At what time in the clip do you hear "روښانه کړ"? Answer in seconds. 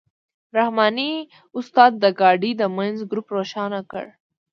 3.37-4.05